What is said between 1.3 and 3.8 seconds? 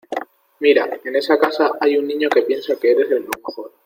casa hay un niño que piensa que eres lo mejor.